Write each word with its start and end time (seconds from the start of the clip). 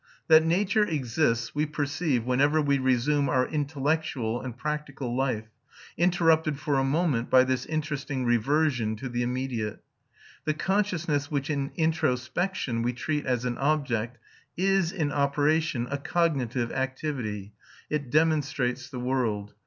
That 0.29 0.43
nature 0.43 0.83
exists 0.83 1.53
we 1.53 1.67
perceive 1.67 2.23
whenever 2.25 2.59
we 2.59 2.79
resume 2.79 3.29
our 3.29 3.47
intellectual 3.47 4.41
and 4.41 4.57
practical 4.57 5.15
life, 5.15 5.45
interrupted 5.95 6.57
for 6.57 6.79
a 6.79 6.83
moment 6.83 7.29
by 7.29 7.43
this 7.43 7.67
interesting 7.67 8.25
reversion 8.25 8.95
to 8.95 9.07
the 9.07 9.21
immediate. 9.21 9.83
The 10.45 10.55
consciousness 10.55 11.29
which 11.29 11.51
in 11.51 11.69
introspection 11.75 12.81
we 12.81 12.93
treat 12.93 13.27
as 13.27 13.45
an 13.45 13.59
object 13.59 14.17
is, 14.57 14.91
in 14.91 15.11
operation, 15.11 15.87
a 15.91 15.99
cognitive 15.99 16.71
activity: 16.71 17.53
it 17.87 18.09
demonstrates 18.09 18.89
the 18.89 18.99
world. 18.99 19.53